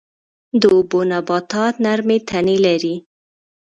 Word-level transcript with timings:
د 0.59 0.63
اوبو 0.75 0.99
نباتات 1.11 1.73
نرمې 1.85 2.17
تنې 2.29 2.57
لري 2.65 2.95